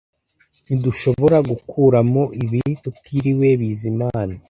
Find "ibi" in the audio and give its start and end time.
2.43-2.59